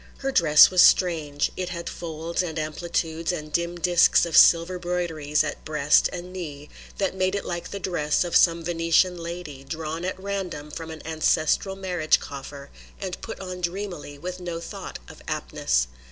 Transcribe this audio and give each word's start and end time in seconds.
Her 0.17 0.31
dress 0.31 0.71
was 0.71 0.81
strange; 0.81 1.51
it 1.55 1.69
had 1.69 1.87
folds 1.87 2.41
and 2.41 2.57
amplitudes 2.57 3.31
and 3.31 3.53
dim 3.53 3.79
disks 3.79 4.25
of 4.25 4.35
silver 4.35 4.79
broideries 4.79 5.43
at 5.43 5.63
breast 5.63 6.09
and 6.11 6.33
knee 6.33 6.69
that 6.97 7.13
made 7.13 7.35
it 7.35 7.45
like 7.45 7.69
the 7.69 7.77
dress 7.79 8.23
of 8.23 8.35
some 8.35 8.63
Venetian 8.63 9.15
lady, 9.19 9.63
drawn 9.63 10.03
at 10.03 10.19
random 10.19 10.71
from 10.71 10.89
an 10.89 11.05
ancestral 11.05 11.75
marriage 11.75 12.19
coffer 12.19 12.71
and 12.99 13.21
put 13.21 13.39
on 13.39 13.61
dreamily 13.61 14.17
with 14.17 14.39
no 14.39 14.59
thought 14.59 14.97
of 15.07 15.21
aptness. 15.27 15.85